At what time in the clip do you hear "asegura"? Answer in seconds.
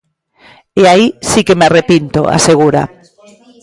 2.37-2.81